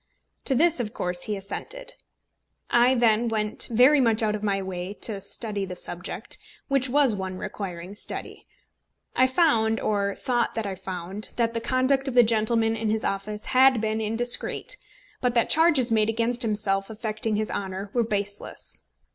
To 0.45 0.55
this 0.55 0.79
of 0.79 0.95
course 0.95 1.21
he 1.25 1.37
assented. 1.37 1.93
I 2.71 2.95
then 2.95 3.27
went 3.27 3.67
very 3.69 3.99
much 4.01 4.23
out 4.23 4.33
of 4.33 4.41
my 4.41 4.59
way 4.59 4.95
to 4.95 5.21
study 5.21 5.63
the 5.63 5.75
subject, 5.75 6.39
which 6.67 6.89
was 6.89 7.15
one 7.15 7.37
requiring 7.37 7.93
study. 7.93 8.47
I 9.15 9.27
found, 9.27 9.79
or 9.79 10.15
thought 10.15 10.55
that 10.55 10.65
I 10.65 10.73
found, 10.73 11.29
that 11.35 11.53
the 11.53 11.61
conduct 11.61 12.07
of 12.07 12.15
the 12.15 12.23
gentleman 12.23 12.75
in 12.75 12.89
his 12.89 13.05
office 13.05 13.45
had 13.45 13.79
been 13.79 14.01
indiscreet; 14.01 14.75
but 15.21 15.35
that 15.35 15.51
charges 15.51 15.91
made 15.91 16.09
against 16.09 16.41
himself 16.41 16.89
affecting 16.89 17.35
his 17.35 17.51
honour 17.51 17.91
were 17.93 18.01
baseless. 18.03 18.81